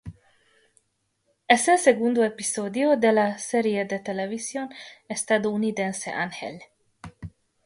Es 1.47 1.67
el 1.67 1.77
segundo 1.77 2.23
episodio 2.23 2.97
de 2.97 3.11
la 3.13 3.25
de 3.25 3.31
la 3.33 3.37
serie 3.37 3.85
de 3.85 3.99
televisión 3.99 4.73
estadounidense 5.07 6.09
Ángel. 6.09 6.57